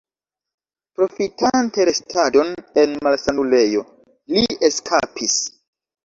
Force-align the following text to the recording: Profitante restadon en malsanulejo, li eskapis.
Profitante 0.99 1.85
restadon 1.89 2.49
en 2.83 2.95
malsanulejo, 3.07 3.83
li 4.37 4.47
eskapis. 4.71 5.37